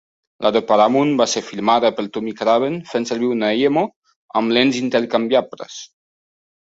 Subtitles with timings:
[0.43, 3.87] La de Paramount va ser filmada per Tommy Craven fent servir una Eyemo
[4.41, 5.79] amb lents intercanviables.